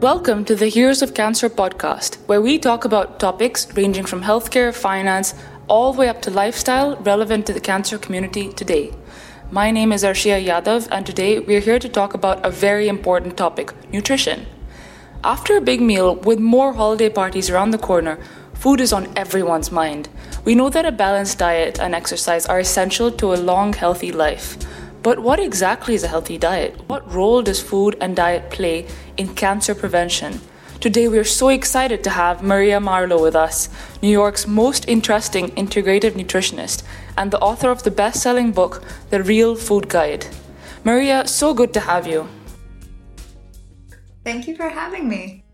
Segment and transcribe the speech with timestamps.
[0.00, 4.74] Welcome to the Heroes of Cancer podcast, where we talk about topics ranging from healthcare,
[4.74, 5.34] finance,
[5.68, 8.94] all the way up to lifestyle relevant to the cancer community today.
[9.50, 13.36] My name is Arshia Yadav, and today we're here to talk about a very important
[13.36, 14.46] topic nutrition.
[15.22, 18.18] After a big meal with more holiday parties around the corner,
[18.54, 20.08] food is on everyone's mind.
[20.46, 24.56] We know that a balanced diet and exercise are essential to a long, healthy life.
[25.02, 26.78] But what exactly is a healthy diet?
[26.86, 28.86] What role does food and diet play
[29.20, 30.40] in cancer prevention?
[30.80, 33.68] Today, we are so excited to have Maria Marlowe with us,
[34.00, 36.82] New York's most interesting integrative nutritionist
[37.18, 40.24] and the author of the best selling book, The Real Food Guide.
[40.82, 42.26] Maria, so good to have you.
[44.24, 45.44] Thank you for having me.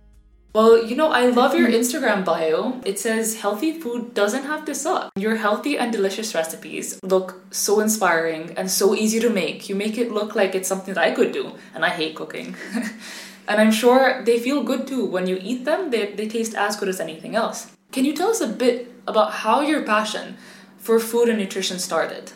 [0.54, 2.80] Well, you know, I love your Instagram bio.
[2.84, 5.10] It says healthy food doesn't have to suck.
[5.16, 9.68] Your healthy and delicious recipes look so inspiring and so easy to make.
[9.68, 12.56] You make it look like it's something that I could do, and I hate cooking.
[13.48, 15.04] and I'm sure they feel good too.
[15.04, 17.70] When you eat them, they, they taste as good as anything else.
[17.92, 20.36] Can you tell us a bit about how your passion
[20.78, 22.32] for food and nutrition started?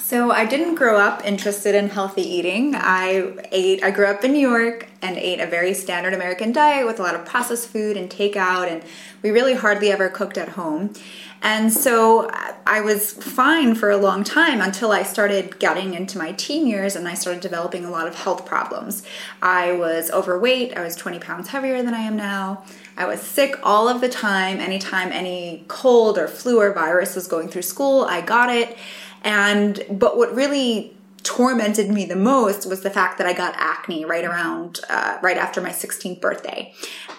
[0.00, 2.74] So I didn't grow up interested in healthy eating.
[2.74, 6.86] I ate I grew up in New York and ate a very standard American diet
[6.86, 8.82] with a lot of processed food and takeout and
[9.22, 10.94] we really hardly ever cooked at home.
[11.42, 12.30] And so
[12.66, 16.96] I was fine for a long time until I started getting into my teen years
[16.96, 19.02] and I started developing a lot of health problems.
[19.40, 22.64] I was overweight, I was 20 pounds heavier than I am now.
[22.96, 24.60] I was sick all of the time.
[24.60, 28.76] Anytime any cold or flu or virus was going through school, I got it.
[29.22, 34.04] And but what really tormented me the most was the fact that I got acne
[34.04, 36.72] right around uh, right after my 16th birthday,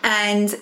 [0.03, 0.55] and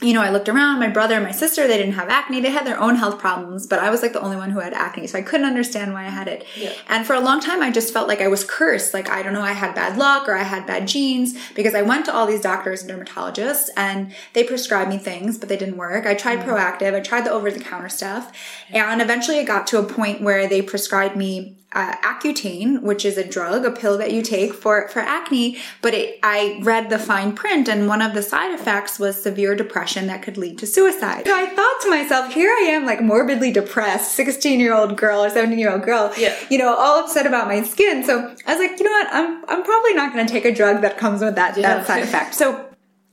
[0.00, 2.40] you know, I looked around, my brother and my sister, they didn't have acne.
[2.40, 4.72] They had their own health problems, but I was like the only one who had
[4.72, 5.06] acne.
[5.06, 6.46] So I couldn't understand why I had it.
[6.56, 6.72] Yeah.
[6.88, 8.94] And for a long time, I just felt like I was cursed.
[8.94, 11.82] Like, I don't know, I had bad luck or I had bad genes because I
[11.82, 15.76] went to all these doctors and dermatologists and they prescribed me things, but they didn't
[15.76, 16.06] work.
[16.06, 16.50] I tried mm-hmm.
[16.50, 18.32] Proactiv, I tried the over the counter stuff.
[18.70, 23.16] And eventually it got to a point where they prescribed me uh, Accutane, which is
[23.16, 25.58] a drug, a pill that you take for, for acne.
[25.82, 29.54] But it, I read the fine print and one of the side effects was severe
[29.54, 31.26] depression that could lead to suicide.
[31.26, 35.24] So I thought to myself, here I am like morbidly depressed, 16 year old girl
[35.24, 36.36] or 17 year old girl, yeah.
[36.50, 38.02] you know, all upset about my skin.
[38.02, 39.08] So I was like, you know what?
[39.12, 41.76] I'm, I'm probably not going to take a drug that comes with that, yeah.
[41.76, 42.34] that side effect.
[42.34, 42.66] So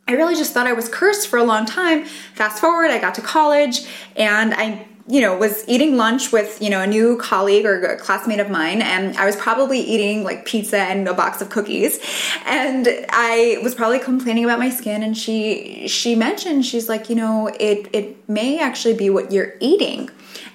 [0.08, 2.06] I really just thought I was cursed for a long time.
[2.06, 3.86] Fast forward, I got to college
[4.16, 7.98] and I you know, was eating lunch with, you know, a new colleague or a
[7.98, 12.00] classmate of mine, and I was probably eating like pizza and a box of cookies.
[12.46, 17.16] And I was probably complaining about my skin, and she she mentioned, she's like, you
[17.16, 20.10] know, it it may actually be what you're eating.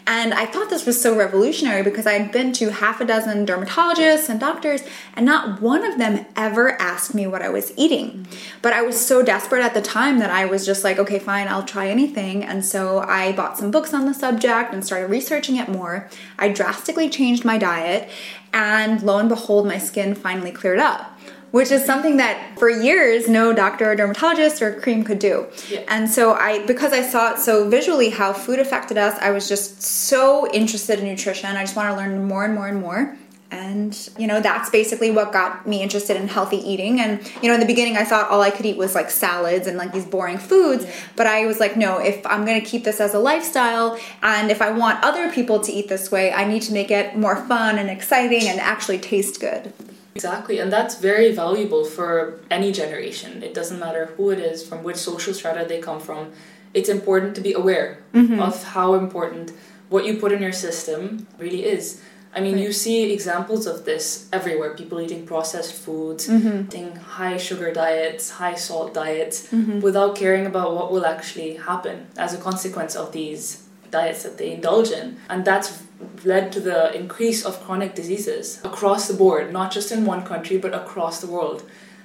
[0.06, 3.46] And I thought this was so revolutionary because I had been to half a dozen
[3.46, 4.82] dermatologists and doctors,
[5.14, 8.26] and not one of them ever asked me what I was eating.
[8.62, 11.48] But I was so desperate at the time that I was just like, okay, fine,
[11.48, 12.44] I'll try anything.
[12.44, 16.08] And so I bought some books on the subject and started researching it more.
[16.38, 18.10] I drastically changed my diet,
[18.52, 21.11] and lo and behold, my skin finally cleared up
[21.52, 25.46] which is something that for years no doctor or dermatologist or cream could do.
[25.70, 25.84] Yeah.
[25.86, 29.48] And so I because I saw it so visually how food affected us, I was
[29.48, 31.54] just so interested in nutrition.
[31.54, 33.16] I just want to learn more and more and more.
[33.50, 37.02] And you know, that's basically what got me interested in healthy eating.
[37.02, 39.66] And you know, in the beginning I thought all I could eat was like salads
[39.66, 40.94] and like these boring foods, yeah.
[41.16, 44.50] but I was like, no, if I'm going to keep this as a lifestyle and
[44.50, 47.36] if I want other people to eat this way, I need to make it more
[47.36, 49.74] fun and exciting and actually taste good.
[50.14, 53.42] Exactly, and that's very valuable for any generation.
[53.42, 56.32] It doesn't matter who it is, from which social strata they come from.
[56.74, 58.40] It's important to be aware mm-hmm.
[58.40, 59.52] of how important
[59.88, 62.00] what you put in your system really is.
[62.34, 62.62] I mean, right.
[62.62, 64.74] you see examples of this everywhere.
[64.74, 66.66] People eating processed foods, mm-hmm.
[66.66, 69.80] eating high sugar diets, high salt diets, mm-hmm.
[69.80, 74.52] without caring about what will actually happen as a consequence of these diets that they
[74.52, 75.18] indulge in.
[75.28, 75.82] And that's
[76.24, 80.56] led to the increase of chronic diseases across the board, not just in one country,
[80.59, 81.62] but across the world.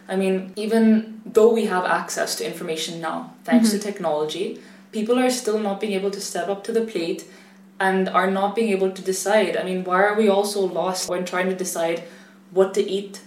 [0.07, 3.79] I mean, even though we have access to information now, thanks mm-hmm.
[3.79, 4.61] to technology,
[4.91, 7.25] people are still not being able to step up to the plate
[7.79, 9.57] and are not being able to decide.
[9.57, 12.03] I mean, why are we all so lost when trying to decide
[12.51, 13.21] what to eat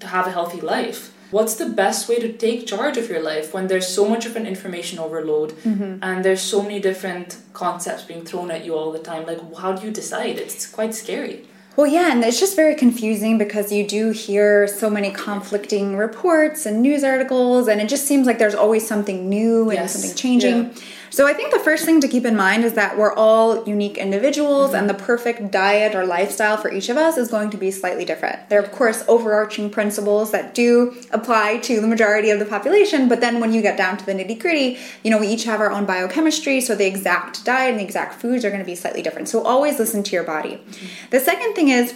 [0.00, 1.12] to have a healthy life?
[1.32, 4.36] What's the best way to take charge of your life when there's so much of
[4.36, 5.96] an information overload mm-hmm.
[6.02, 9.72] and there's so many different concepts being thrown at you all the time like how
[9.72, 11.44] do you decide it's quite scary
[11.74, 16.66] well, yeah, and it's just very confusing because you do hear so many conflicting reports
[16.66, 19.94] and news articles, and it just seems like there's always something new and yes.
[19.94, 20.64] something changing.
[20.64, 20.82] Yeah.
[21.12, 23.98] So I think the first thing to keep in mind is that we're all unique
[23.98, 24.76] individuals Mm-hmm.
[24.76, 28.04] and the perfect diet or lifestyle for each of us is going to be slightly
[28.04, 28.48] different.
[28.48, 33.08] There are, of course, overarching principles that do apply to the majority of the population,
[33.08, 35.60] but then when you get down to the nitty gritty, you know, we each have
[35.60, 38.74] our own biochemistry, so the exact diet and the exact foods are going to be
[38.74, 39.28] slightly different.
[39.28, 40.62] So always listen to your body.
[41.10, 41.94] The second thing is,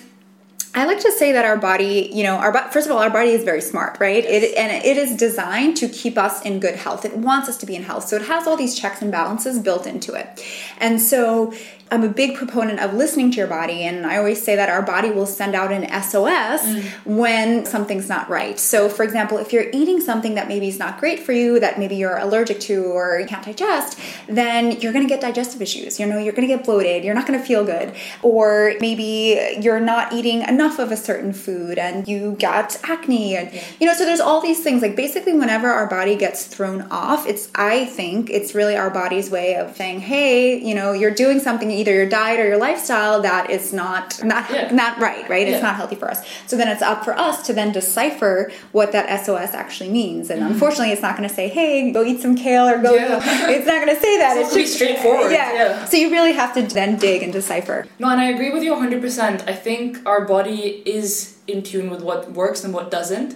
[0.76, 3.30] I like to say that our body, you know, our first of all, our body
[3.30, 4.22] is very smart, right?
[4.22, 7.06] It and it is designed to keep us in good health.
[7.06, 9.58] It wants us to be in health, so it has all these checks and balances
[9.58, 10.44] built into it.
[10.76, 11.54] And so,
[11.88, 14.82] I'm a big proponent of listening to your body, and I always say that our
[14.82, 16.82] body will send out an SOS mm.
[17.04, 18.58] when something's not right.
[18.58, 21.78] So, for example, if you're eating something that maybe is not great for you, that
[21.78, 26.00] maybe you're allergic to or you can't digest, then you're going to get digestive issues.
[26.00, 27.04] You know, you're going to get bloated.
[27.04, 31.32] You're not going to feel good, or maybe you're not eating enough of a certain
[31.32, 33.94] food and you got acne, and you know.
[33.94, 34.82] So there's all these things.
[34.82, 39.30] Like basically, whenever our body gets thrown off, it's I think it's really our body's
[39.30, 43.20] way of saying, hey, you know, you're doing something either your diet or your lifestyle
[43.22, 44.70] that is not not Yeah.
[44.72, 45.46] not right, right?
[45.46, 46.20] It's not healthy for us.
[46.46, 50.30] So then it's up for us to then decipher what that SOS actually means.
[50.30, 50.46] And mm.
[50.46, 52.94] unfortunately, it's not going to say, "Hey, go eat some kale" or go.
[52.94, 53.50] Yeah.
[53.56, 54.36] It's not going to say that.
[54.36, 55.52] It's pretty straightforward, Yeah.
[55.52, 55.84] yeah.
[55.84, 57.86] So you really have to then dig and decipher.
[57.98, 59.48] No, and I agree with you 100%.
[59.48, 63.34] I think our body is in tune with what works and what doesn't.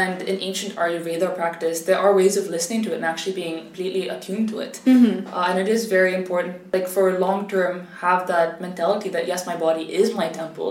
[0.00, 3.56] And in ancient Ayurveda practice, there are ways of listening to it and actually being
[3.66, 4.74] completely attuned to it.
[4.86, 5.32] Mm-hmm.
[5.34, 9.46] Uh, and it is very important, like for long term, have that mentality that yes,
[9.46, 10.70] my body is my temple,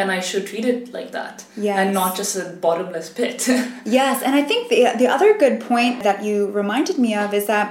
[0.00, 1.78] and I should treat it like that, Yes.
[1.78, 3.48] and not just a bottomless pit.
[4.00, 7.46] Yes, and I think the the other good point that you reminded me of is
[7.46, 7.66] that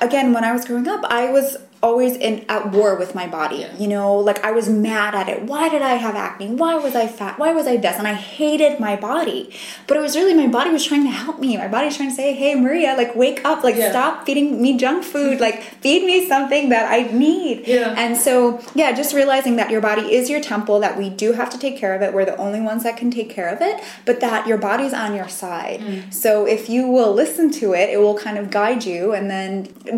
[0.00, 3.58] again, when I was growing up, I was always in at war with my body.
[3.58, 3.76] Yeah.
[3.82, 5.42] You know, like I was mad at it.
[5.42, 6.48] Why did I have acne?
[6.62, 7.38] Why was I fat?
[7.42, 7.96] Why was I this?
[7.96, 9.42] And I hated my body.
[9.86, 11.56] But it was really my body was trying to help me.
[11.56, 13.62] My body was trying to say, "Hey, Maria, like wake up.
[13.68, 13.90] Like Yeah.
[13.90, 15.40] stop feeding me junk food.
[15.46, 17.94] Like feed me something that I need." Yeah.
[18.02, 21.50] And so, yeah, just realizing that your body is your temple, that we do have
[21.54, 22.12] to take care of it.
[22.14, 23.76] We're the only ones that can take care of it,
[24.08, 25.80] but that your body's on your side.
[25.80, 26.12] Mm.
[26.22, 29.52] So if you will listen to it, it will kind of guide you and then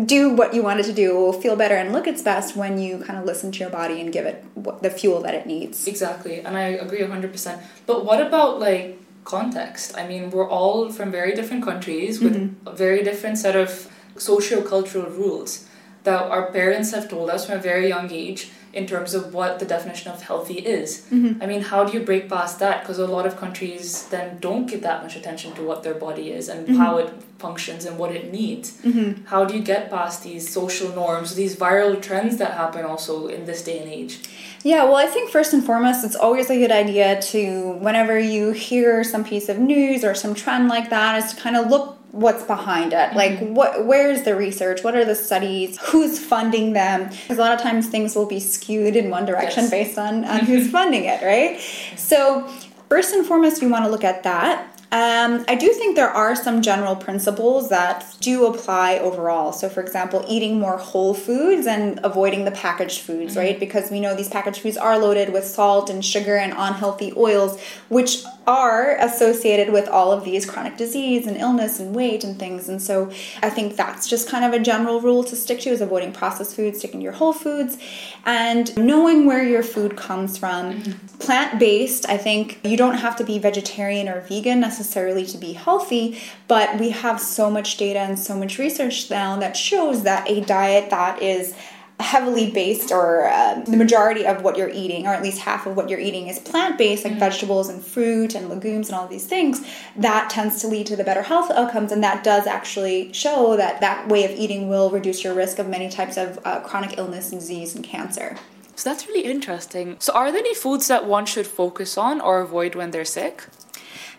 [0.05, 1.05] do what you wanted to do.
[1.17, 3.69] It will feel better and look its best when you kind of listen to your
[3.69, 4.43] body and give it
[4.81, 5.87] the fuel that it needs.
[5.87, 7.61] Exactly, and I agree 100%.
[7.85, 9.97] But what about like context?
[9.97, 12.67] I mean, we're all from very different countries with mm-hmm.
[12.67, 15.67] a very different set of socio-cultural rules
[16.03, 19.59] that our parents have told us from a very young age in terms of what
[19.59, 21.07] the definition of healthy is.
[21.11, 21.41] Mm-hmm.
[21.41, 22.81] I mean, how do you break past that?
[22.81, 26.31] Because a lot of countries then don't give that much attention to what their body
[26.31, 26.77] is and mm-hmm.
[26.77, 28.73] how it functions and what it needs.
[28.81, 29.25] Mm-hmm.
[29.25, 33.45] How do you get past these social norms, these viral trends that happen also in
[33.45, 34.19] this day and age?
[34.63, 38.51] Yeah, well, I think first and foremost, it's always a good idea to, whenever you
[38.51, 41.98] hear some piece of news or some trend like that, is to kind of look
[42.11, 43.13] what's behind it.
[43.15, 44.83] Like, what, where's the research?
[44.83, 45.77] What are the studies?
[45.89, 47.09] Who's funding them?
[47.09, 49.71] Because a lot of times things will be skewed in one direction Yes.
[49.71, 51.59] based on, on who's funding it, right?
[51.97, 52.47] So,
[52.89, 54.75] first and foremost, you want to look at that.
[54.91, 59.51] Um, I do think there are some general principles that do apply overall.
[59.53, 63.59] So, for example, eating more whole foods and avoiding the packaged foods, right?
[63.59, 67.61] Because we know these packaged foods are loaded with salt and sugar and unhealthy oils,
[67.89, 72.67] which are associated with all of these chronic disease and illness and weight and things.
[72.67, 73.11] And so,
[73.43, 76.55] I think that's just kind of a general rule to stick to is avoiding processed
[76.55, 77.77] foods, sticking to your whole foods,
[78.25, 80.73] and knowing where your food comes from.
[80.73, 81.17] Mm-hmm.
[81.19, 85.53] Plant based, I think you don't have to be vegetarian or vegan necessarily to be
[85.53, 90.27] healthy, but we have so much data and so much research now that shows that
[90.27, 91.53] a diet that is
[91.99, 95.75] heavily based or uh, the majority of what you're eating or at least half of
[95.75, 99.67] what you're eating is plant-based like vegetables and fruit and legumes and all these things
[99.97, 103.81] that tends to lead to the better health outcomes and that does actually show that
[103.81, 107.31] that way of eating will reduce your risk of many types of uh, chronic illness
[107.31, 108.37] and disease and cancer
[108.75, 109.97] So that's really interesting.
[109.99, 113.43] So, are there any foods that one should focus on or avoid when they're sick?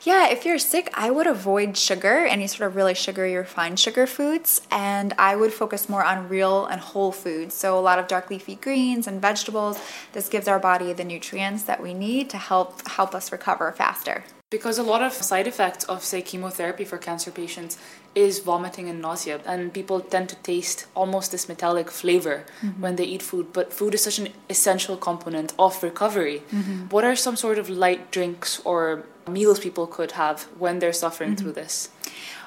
[0.02, 3.76] Yeah, if you're sick, I would avoid sugar, any sort of really sugary or fine
[3.76, 7.54] sugar foods, and I would focus more on real and whole foods.
[7.54, 9.78] So, a lot of dark leafy greens and vegetables.
[10.14, 14.25] This gives our body the nutrients that we need to help help us recover faster.
[14.50, 17.78] Because a lot of side effects of, say, chemotherapy for cancer patients
[18.16, 22.80] is vomiting and nausea, and people tend to taste almost this metallic flavor mm-hmm.
[22.80, 23.52] when they eat food.
[23.52, 26.42] But food is such an essential component of recovery.
[26.50, 26.88] Mm-hmm.
[26.88, 31.37] What are some sort of light drinks or meals people could have when they're suffering
[31.37, 31.45] mm-hmm.
[31.45, 31.90] through this?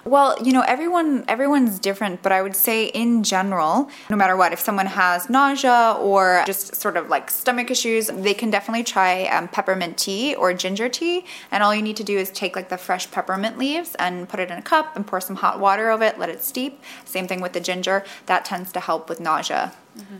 [0.05, 4.51] Well, you know, everyone everyone's different, but I would say in general, no matter what,
[4.51, 9.23] if someone has nausea or just sort of like stomach issues, they can definitely try
[9.27, 11.25] um, peppermint tea or ginger tea.
[11.51, 14.41] And all you need to do is take like the fresh peppermint leaves and put
[14.41, 16.81] it in a cup and pour some hot water over it, let it steep.
[17.05, 18.03] Same thing with the ginger.
[18.25, 19.73] That tends to help with nausea.
[19.97, 20.17] Mm-hmm.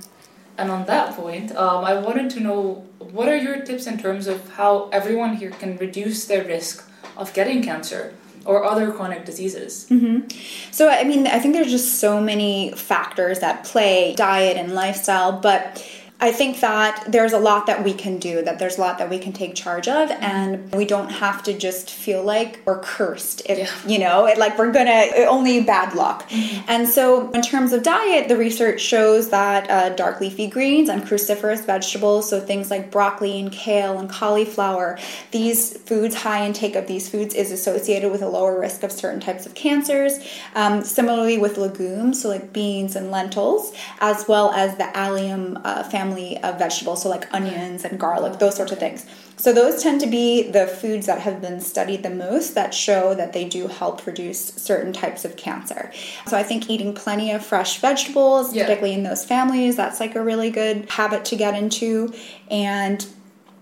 [0.57, 4.27] And on that point, um, I wanted to know what are your tips in terms
[4.27, 6.87] of how everyone here can reduce their risk
[7.17, 8.13] of getting cancer?
[8.45, 9.87] Or other chronic diseases.
[9.89, 10.27] Mm-hmm.
[10.71, 15.31] So, I mean, I think there's just so many factors that play diet and lifestyle,
[15.31, 15.85] but
[16.23, 19.09] I think that there's a lot that we can do, that there's a lot that
[19.09, 23.41] we can take charge of, and we don't have to just feel like we're cursed
[23.49, 23.91] if, yeah.
[23.91, 26.29] you know, it, like we're gonna, only bad luck.
[26.29, 26.63] Mm-hmm.
[26.69, 31.03] And so, in terms of diet, the research shows that uh, dark leafy greens and
[31.03, 34.97] cruciferous vegetables, so things like broccoli and kale and cauliflower,
[35.31, 39.19] these foods, high intake of these foods is associated with a lower risk of certain
[39.19, 40.19] types of cancers.
[40.55, 45.83] Um, similarly, with legumes, so like beans and lentils, as well as the allium uh,
[45.83, 49.05] family family of vegetables, so like onions and garlic, those sorts of things.
[49.37, 53.13] So those tend to be the foods that have been studied the most that show
[53.15, 55.91] that they do help reduce certain types of cancer.
[56.27, 58.63] So I think eating plenty of fresh vegetables, yeah.
[58.63, 62.13] particularly in those families, that's like a really good habit to get into.
[62.49, 63.05] And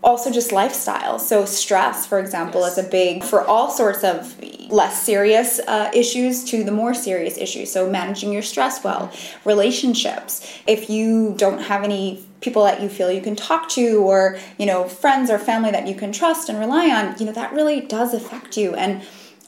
[0.04, 2.76] also just lifestyle so stress for example yes.
[2.76, 4.36] is a big for all sorts of
[4.72, 9.12] less serious uh, issues to the more serious issues so managing your stress well
[9.46, 14.38] relationships if you don't have any people that you feel you can talk to or
[14.58, 17.54] you know friends or family that you can trust and rely on you know that
[17.54, 19.02] really does affect you and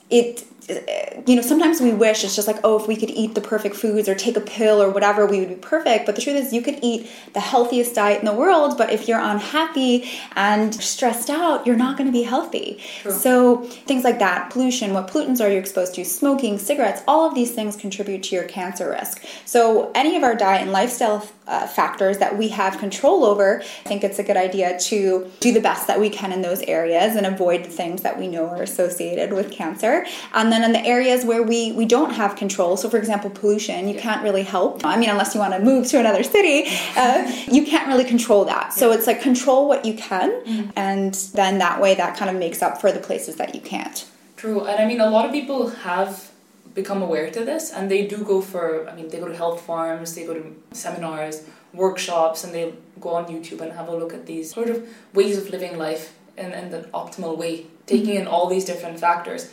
[0.09, 3.35] it eh, you know, sometimes we wish it's just like, oh, if we could eat
[3.35, 6.05] the perfect foods or take a pill or whatever, we would be perfect.
[6.05, 9.07] But the truth is, you could eat the healthiest diet in the world, but if
[9.07, 12.79] you're unhappy and stressed out, you're not going to be healthy.
[13.01, 13.11] True.
[13.11, 17.35] So, things like that pollution, what pollutants are you exposed to, smoking, cigarettes, all of
[17.35, 19.23] these things contribute to your cancer risk.
[19.45, 23.87] So, any of our diet and lifestyle uh, factors that we have control over, I
[23.87, 27.15] think it's a good idea to do the best that we can in those areas
[27.15, 30.05] and avoid the things that we know are associated with cancer.
[30.33, 33.87] And then in the areas where we, we don't have control, so for example, pollution,
[33.87, 34.85] you can't really help.
[34.85, 36.65] I mean, unless you want to move to another city,
[36.97, 38.73] uh, you can't really control that.
[38.73, 40.69] So it's like control what you can, mm-hmm.
[40.75, 44.05] and then that way that kind of makes up for the places that you can't.
[44.37, 44.65] True.
[44.65, 46.32] And I mean, a lot of people have
[46.73, 49.61] become aware to this and they do go for i mean they go to health
[49.61, 54.13] farms they go to seminars workshops and they go on youtube and have a look
[54.13, 58.27] at these sort of ways of living life in, in the optimal way taking in
[58.27, 59.51] all these different factors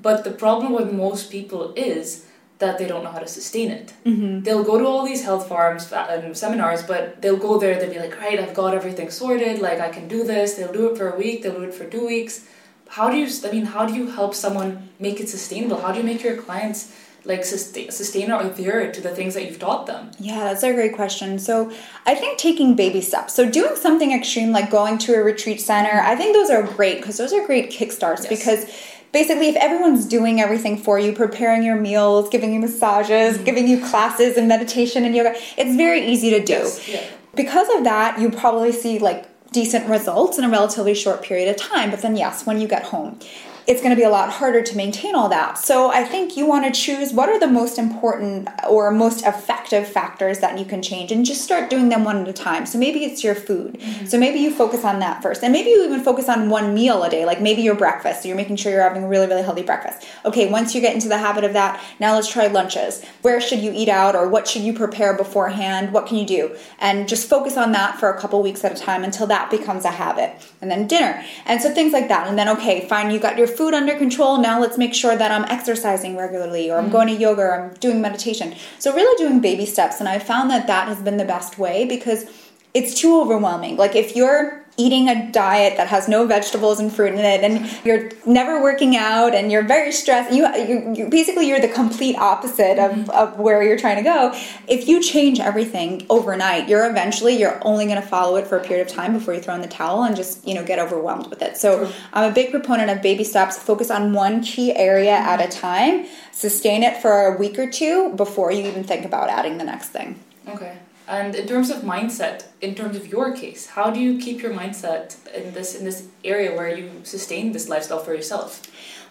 [0.00, 2.26] but the problem with most people is
[2.60, 3.92] that they don't know how to sustain it.
[4.04, 4.42] Mm-hmm.
[4.42, 7.98] They'll go to all these health farms and seminars, but they'll go there, they'll be
[7.98, 10.54] like, right, I've got everything sorted, like I can do this.
[10.54, 12.46] They'll do it for a week, they'll do it for two weeks,
[12.90, 15.98] how do you i mean how do you help someone make it sustainable how do
[15.98, 16.92] you make your clients
[17.24, 20.72] like sustain, sustain or adhere to the things that you've taught them yeah that's a
[20.72, 21.70] great question so
[22.06, 26.00] i think taking baby steps so doing something extreme like going to a retreat center
[26.00, 28.28] i think those are great because those are great kickstarts yes.
[28.28, 28.64] because
[29.12, 33.44] basically if everyone's doing everything for you preparing your meals giving you massages mm-hmm.
[33.44, 36.88] giving you classes and meditation and yoga it's very easy to do yes.
[36.88, 37.10] yeah.
[37.36, 41.56] because of that you probably see like decent results in a relatively short period of
[41.56, 41.90] time.
[41.90, 43.18] But then, yes, when you get home,
[43.66, 45.58] it's going to be a lot harder to maintain all that.
[45.58, 49.86] So I think you want to choose what are the most important or most effective
[49.86, 52.66] factors that you can change and just start doing them one at a time.
[52.66, 53.74] So maybe it's your food.
[53.74, 54.06] Mm-hmm.
[54.06, 55.42] So maybe you focus on that first.
[55.42, 58.22] And maybe you even focus on one meal a day, like maybe your breakfast.
[58.22, 60.06] So you're making sure you're having a really, really healthy breakfast.
[60.24, 63.04] Okay, once you get into the habit of that, now let's try lunches.
[63.22, 65.92] Where should you eat out or what should you prepare beforehand?
[65.92, 66.56] What can you do?
[66.78, 69.84] And just focus on that for a couple weeks at a time until that becomes
[69.84, 70.32] a habit.
[70.60, 71.24] And then dinner.
[71.46, 72.26] And so things like that.
[72.26, 74.38] And then, okay, fine, you got your food under control.
[74.38, 76.92] Now let's make sure that I'm exercising regularly or I'm mm.
[76.92, 78.54] going to yoga or I'm doing meditation.
[78.78, 80.00] So, really doing baby steps.
[80.00, 82.26] And I found that that has been the best way because
[82.74, 83.76] it's too overwhelming.
[83.76, 87.70] Like, if you're eating a diet that has no vegetables and fruit in it and
[87.84, 92.16] you're never working out and you're very stressed you, you, you basically you're the complete
[92.16, 93.10] opposite of, mm-hmm.
[93.10, 94.32] of where you're trying to go.
[94.66, 98.64] If you change everything overnight you're eventually you're only going to follow it for a
[98.64, 101.26] period of time before you throw in the towel and just you know get overwhelmed
[101.28, 101.58] with it.
[101.58, 103.58] So i'm a big proponent of baby steps.
[103.58, 106.06] Focus on one key area at a time.
[106.32, 109.88] Sustain it for a week or two before you even think about adding the next
[109.88, 110.18] thing.
[110.48, 110.78] Okay
[111.10, 114.52] and in terms of mindset, in terms of your case, how do you keep your
[114.52, 118.62] mindset in this in this area where you sustain this lifestyle for yourself?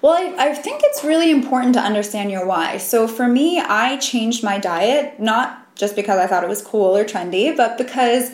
[0.01, 2.77] Well, I, I think it's really important to understand your why.
[2.77, 6.95] So for me, I changed my diet not just because I thought it was cool
[6.95, 8.31] or trendy, but because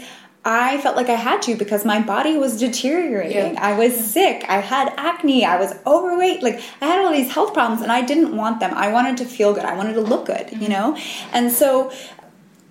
[0.47, 3.55] I felt like I had to because my body was deteriorating.
[3.55, 3.67] Yeah.
[3.69, 4.45] I was sick.
[4.47, 5.43] I had acne.
[5.43, 6.43] I was overweight.
[6.43, 8.71] Like I had all these health problems and I didn't want them.
[8.75, 9.65] I wanted to feel good.
[9.65, 10.69] I wanted to look good, you mm-hmm.
[10.69, 10.97] know?
[11.33, 11.91] And so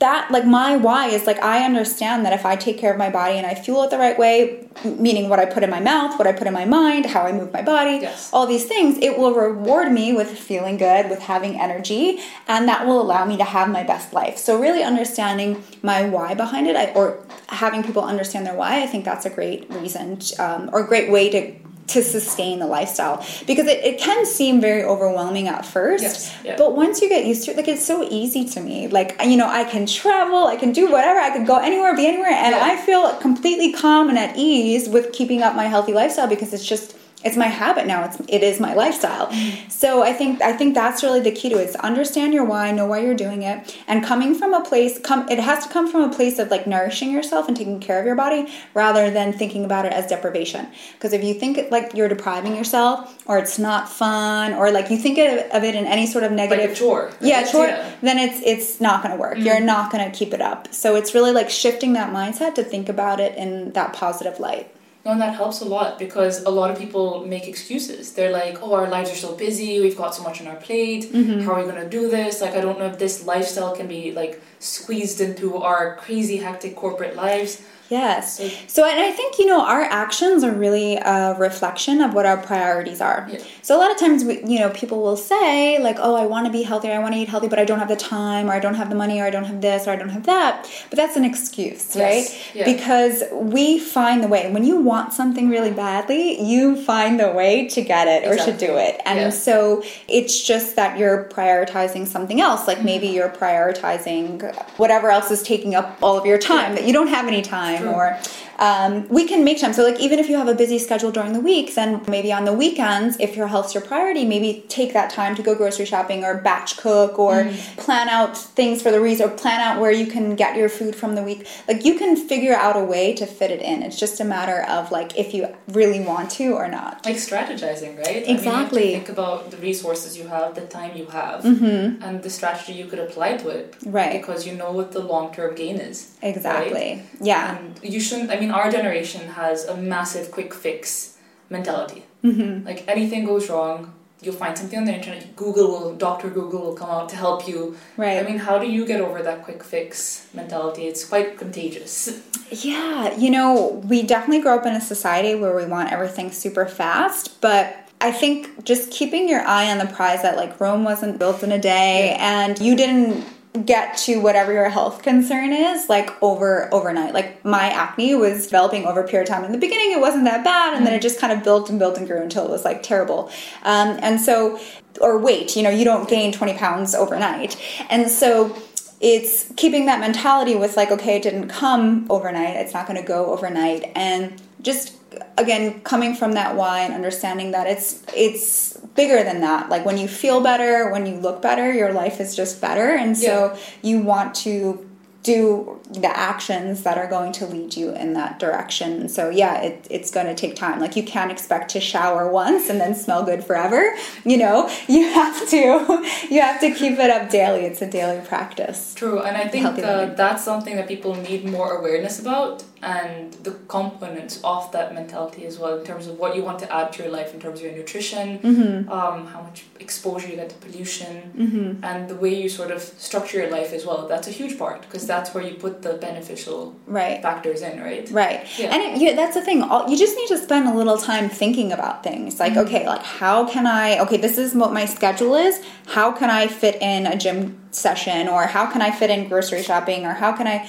[0.04, 3.08] that like my why is like I understand that if I take care of my
[3.08, 6.18] body and I fuel it the right way, meaning what I put in my mouth,
[6.18, 8.28] what I put in my mind, how I move my body, Yes.
[8.32, 12.86] all these things, it will reward me with feeling good, with having energy, and that
[12.86, 14.36] will allow me to have my best life.
[14.36, 18.86] So really understanding my why behind it, I, or having people understand their why, I
[18.86, 23.24] think that's a great reason um, or a great way to to sustain the lifestyle
[23.46, 26.56] because it, it can seem very overwhelming at first Yes, yeah.
[26.56, 29.36] but once you get used to it like it's so easy to me like you
[29.36, 32.54] know i can travel i can do whatever i could go anywhere be anywhere and
[32.54, 32.64] Yeah.
[32.64, 36.66] i feel completely calm and at ease with keeping up my healthy lifestyle because it's
[36.66, 39.30] just it's my habit now it's it is my lifestyle
[39.68, 41.68] so i think i think that's really the key to it.
[41.70, 45.28] is understand your why know why you're doing it and coming from a place come
[45.28, 48.06] it has to come from a place of like nourishing yourself and taking care of
[48.06, 51.92] your body rather than thinking about it as deprivation because if you think it like
[51.94, 56.06] you're depriving yourself or it's not fun or like you think of it in any
[56.06, 57.10] sort of negative Like chore.
[57.20, 57.90] yeah, chore, Yeah.
[58.02, 59.38] then it's it's not going to work.
[59.38, 60.72] You're not going to keep it up.
[60.74, 64.73] So it's really like shifting that mindset to think about it in that positive light.
[65.04, 68.12] No, and that helps a lot because a lot of people make excuses.
[68.14, 71.04] They're like, oh, our lives are so busy, we've got so much on our plate,
[71.12, 71.40] Mm-hmm.
[71.44, 72.40] how are we going to do this?
[72.40, 76.74] Like, I don't know if this lifestyle can be like squeezed into our crazy, hectic
[76.76, 77.60] corporate lives.
[77.90, 78.40] Yes.
[78.66, 82.38] So- and I think, you know, our actions are really a reflection of what our
[82.38, 83.28] priorities are.
[83.30, 83.38] Yeah.
[83.60, 86.46] So, a lot of times, we, you know, people will say, like, oh, I want
[86.46, 88.54] to be healthy, I want to eat healthy, but I don't have the time, or
[88.54, 90.66] I don't have the money, or I don't have this, or I don't have that.
[90.88, 91.96] But that's an excuse, Yes.
[92.08, 92.26] right?
[92.54, 92.64] Yeah.
[92.64, 94.50] Because we find the way.
[94.50, 98.52] When you want something really badly, you find the way to get it or to
[98.52, 99.00] do it.
[99.04, 99.28] And Yeah.
[99.30, 102.66] so, it's just that you're prioritizing something else.
[102.66, 103.16] Like, maybe Mm-hmm.
[103.16, 107.26] you're prioritizing whatever else is taking up all of your time, that you don't have
[107.26, 108.18] any time, or
[108.58, 109.72] um, we can make time.
[109.72, 112.44] So, like, even if you have a busy schedule during the week, then maybe on
[112.44, 116.24] the weekends, if your health's your priority, maybe take that time to go grocery shopping
[116.24, 117.76] or batch cook or Mm.
[117.76, 120.94] plan out things for the week or plan out where you can get your food
[120.96, 121.46] from the week.
[121.68, 123.82] Like, you can figure out a way to fit it in.
[123.82, 127.04] It's just a matter of, like, if you really want to or not.
[127.04, 128.08] Like strategizing, right?
[128.08, 128.90] I mean, you have to Exactly.
[128.92, 132.98] think about the resources you have, the time you have, and the strategy you could
[132.98, 133.72] apply to it.
[133.72, 133.90] Mm-hmm.
[133.90, 134.12] Right.
[134.20, 136.12] Because you know what the long term gain is.
[136.22, 137.02] Exactly.
[137.20, 137.58] Yeah.
[137.58, 141.16] And you shouldn't, I mean, our generation has a massive quick fix
[141.50, 142.04] mentality.
[142.22, 142.66] Mm-hmm.
[142.66, 143.92] Like anything goes wrong,
[144.24, 146.30] you'll find something on the internet, Google will, Dr.
[146.30, 147.76] Google will come out to help you.
[147.96, 148.18] Right.
[148.18, 150.86] I mean, how do you get over that quick fix mentality?
[150.86, 152.22] It's quite contagious.
[152.50, 156.66] Yeah, you know, we definitely grow up in a society where we want everything super
[156.66, 161.18] fast, but I think just keeping your eye on the prize that like Rome wasn't
[161.18, 163.24] built in a day and you didn't
[163.64, 167.14] get to whatever your health concern is like over overnight.
[167.14, 169.44] Like my acne was developing over a period of time.
[169.44, 171.78] In the beginning it wasn't that bad and then it just kind of built and
[171.78, 173.30] built and grew until it was like terrible.
[173.62, 174.58] Um, and so
[175.00, 177.56] or weight you know you don't gain 20 pounds overnight.
[177.90, 178.56] And so
[179.00, 183.06] it's keeping that mentality with like okay it didn't come overnight it's not going to
[183.06, 184.94] go overnight and just
[185.38, 189.98] again coming from that why and understanding that it's it's bigger than that like when
[189.98, 193.98] you feel better when you look better your life is just better and so you
[193.98, 194.88] want to
[195.24, 199.08] do the actions that are going to lead you in that direction.
[199.08, 200.80] So yeah, it, it's going to take time.
[200.80, 203.94] Like you can't expect to shower once and then smell good forever.
[204.24, 207.64] You know, you have to you have to keep it up daily.
[207.64, 208.94] It's a daily practice.
[208.94, 213.52] True, and I think uh, that's something that people need more awareness about, and the
[213.68, 217.02] components of that mentality as well, in terms of what you want to add to
[217.02, 218.90] your life, in terms of your nutrition, Mm-hmm.
[218.90, 223.38] um, how much exposure you get to pollution, and the way you sort of structure
[223.42, 224.06] your life as well.
[224.12, 227.20] That's a huge part because that's where you put the beneficial Right.
[227.22, 228.08] factors in, right?
[228.10, 228.40] Right.
[228.58, 228.72] Yeah.
[228.72, 229.62] And it, yeah, that's the thing.
[229.62, 232.38] All, you just need to spend a little time thinking about things.
[232.40, 232.66] Like, Mm-hmm.
[232.66, 235.60] okay, like how can I, okay, this is what my schedule is.
[235.86, 239.62] How can I fit in a gym session or how can I fit in grocery
[239.62, 240.68] shopping or how can I,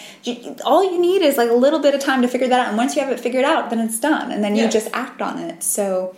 [0.65, 2.67] all you need is like a little bit of time to figure that out.
[2.69, 4.31] And once you have it figured out, then it's done.
[4.31, 5.63] And then you just act on it.
[5.63, 6.15] So,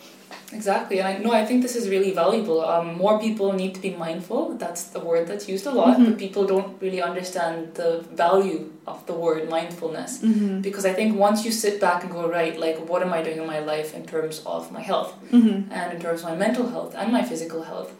[0.54, 2.62] Exactly, and I no, I think this is really valuable.
[2.64, 4.54] Um, more people need to be mindful.
[4.54, 6.06] That's the word that's used a lot, Mm-hmm.
[6.06, 10.20] but people don't really understand the value of the word mindfulness.
[10.24, 10.62] Mm-hmm.
[10.62, 13.40] Because I think once you sit back and go, right, like what am I doing
[13.40, 15.70] in my life in terms of my health Mm-hmm.
[15.70, 17.92] and in terms of my mental health and my physical health,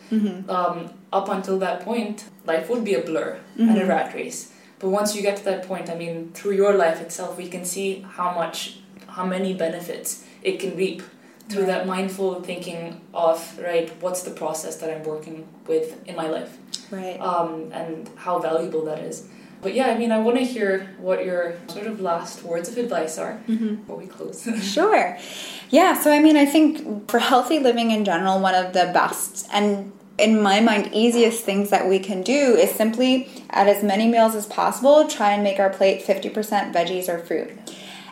[0.50, 3.90] um, up until that point, life would be a blur and a Mm-hmm.
[3.90, 4.52] rat race.
[4.80, 7.66] But once you get to that point, I mean, through your life itself, we can
[7.66, 11.02] see how much, how many benefits it can reap
[11.50, 16.28] through that mindful thinking of right what's the process that i'm working with in my
[16.28, 16.58] life
[16.92, 17.18] right.
[17.22, 19.26] um, and how valuable that is
[19.62, 22.78] But yeah, I mean, I want to hear what your sort of last words of
[22.78, 23.76] advice are Mm-hmm.
[23.76, 24.46] before we close.
[24.76, 25.18] Sure.
[25.72, 29.48] Yeah, so I mean, I think for healthy living in general, one of the best
[29.52, 34.08] and in my mind, easiest things that we can do is simply at as many
[34.08, 37.52] meals as possible, try and make our plate 50% veggies or fruit.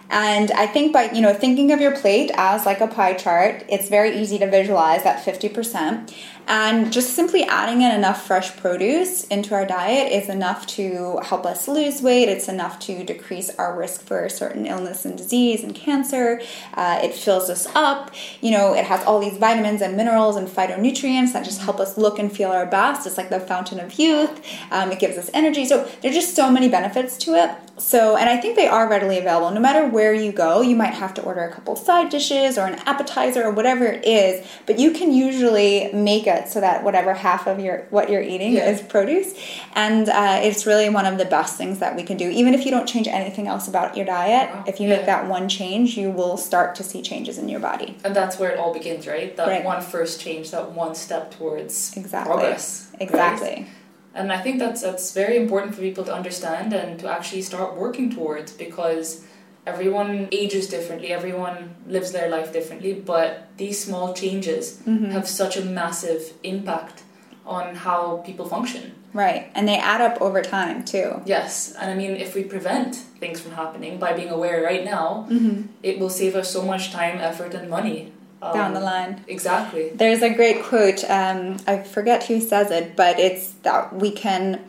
[0.09, 3.65] And I think by you know thinking of your plate as like a pie chart,
[3.67, 6.13] it's very easy to visualize that 50%.
[6.47, 11.45] And just simply adding in enough fresh produce into our diet is enough to help
[11.45, 12.29] us lose weight.
[12.29, 16.41] It's enough to decrease our risk for certain illness and disease and cancer.
[16.75, 18.11] Uh, it fills us up.
[18.41, 21.97] You know, it has all these vitamins and minerals and phytonutrients that just help us
[21.97, 23.07] look and feel our best.
[23.07, 24.41] It's like the fountain of youth.
[24.71, 25.65] Um, it gives us energy.
[25.65, 27.49] So there's just so many benefits to it.
[27.77, 29.51] So, and I think they are readily available.
[29.51, 32.65] No matter where you go, you might have to order a couple side dishes or
[32.67, 37.13] an appetizer or whatever it is, but you can usually make it so that whatever
[37.13, 38.69] half of your what you're eating Yeah.
[38.71, 39.33] is produce,
[39.73, 42.29] and uh, it's really one of the best things that we can do.
[42.29, 44.63] Even if you don't change anything else about your diet, Wow.
[44.67, 44.97] if you Yeah.
[44.97, 47.97] make that one change, you will start to see changes in your body.
[48.05, 49.35] and that's where it all begins, right?
[49.37, 49.63] That Right.
[49.73, 52.31] one first change, that one step towards Exactly.
[52.31, 52.87] progress.
[52.93, 53.01] right?
[53.07, 53.65] Exactly.
[54.13, 57.69] And I think that's that's very important for people to understand and to actually start
[57.75, 59.21] working towards because
[59.65, 65.11] everyone ages differently, everyone lives their life differently, but these small changes Mm-hmm.
[65.11, 67.03] have such a massive impact
[67.45, 68.93] on how people function.
[69.13, 71.21] Right, and they add up over time too.
[71.25, 75.27] Yes, and I mean, if we prevent things from happening by being aware right now,
[75.29, 75.61] Mm-hmm.
[75.83, 79.23] it will save us so much time, effort, and money um, Down the line.
[79.27, 79.89] Exactly.
[79.89, 81.03] There's a great quote.
[81.09, 84.59] Um, I forget who says it, but it's that we can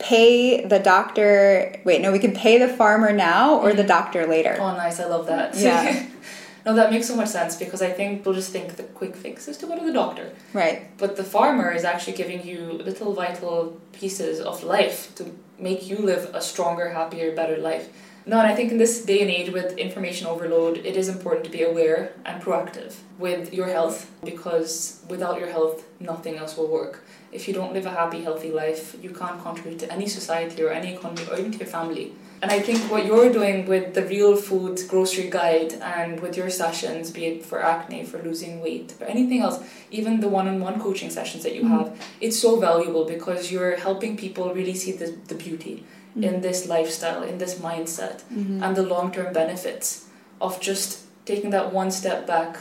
[0.00, 1.80] pay the doctor.
[1.84, 3.88] Wait, no, we can pay the farmer now or the mm-hmm.
[3.88, 4.56] doctor later.
[4.58, 4.98] Oh, nice!
[4.98, 5.56] I love that.
[5.56, 6.06] Yeah.
[6.66, 9.46] no, that makes so much sense because I think people just think the quick fix
[9.48, 10.32] is to go to the doctor.
[10.52, 10.96] Right.
[10.98, 15.98] But the farmer is actually giving you little vital pieces of life to make you
[15.98, 17.88] live a stronger, happier, better life.
[18.30, 21.44] No, and I think in this day and age with information overload, it is important
[21.46, 26.68] to be aware and proactive with your health because without your health, nothing else will
[26.68, 27.02] work.
[27.32, 30.70] If you don't live a happy, healthy life, you can't contribute to any society or
[30.70, 32.12] any economy or even to your family.
[32.40, 36.50] And I think what you're doing with the real food grocery guide and with your
[36.50, 39.58] sessions, be it for acne, for losing weight, or anything else,
[39.90, 41.78] even the one on one coaching sessions that you mm-hmm.
[41.78, 45.84] have, it's so valuable because you're helping people really see the, the beauty
[46.16, 46.40] in mm-hmm.
[46.40, 48.62] this lifestyle, in this mindset, mm-hmm.
[48.62, 50.06] and the long term benefits
[50.40, 52.58] of just taking that one step back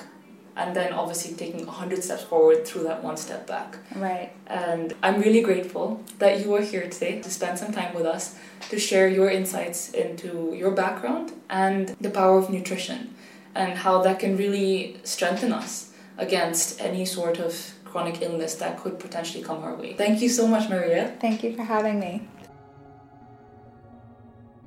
[0.59, 3.77] and then obviously taking 100 steps forward through that one step back.
[3.95, 4.31] Right.
[4.47, 8.35] And I'm really grateful that you are here today to spend some time with us
[8.69, 13.15] to share your insights into your background and the power of nutrition
[13.55, 18.99] and how that can really strengthen us against any sort of chronic illness that could
[18.99, 19.93] potentially come our way.
[19.93, 21.15] Thank you so much, Maria.
[21.21, 22.27] Thank you for having me.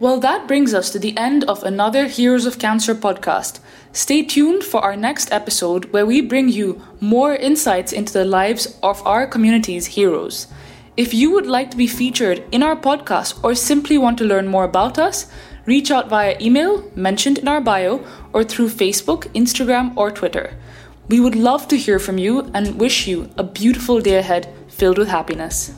[0.02, 3.60] Well, that brings us to the end of another Heroes of Cancer podcast.
[3.92, 8.76] Stay tuned for our next episode where we bring you more insights into the lives
[8.82, 10.48] of our community's heroes.
[10.96, 14.48] If you would like to be featured in our podcast or simply want to learn
[14.48, 15.30] more about us,
[15.66, 20.58] reach out via email mentioned in our bio or through Facebook, Instagram, or Twitter.
[21.06, 24.98] We would love to hear from you and wish you a beautiful day ahead filled
[24.98, 25.70] with happiness.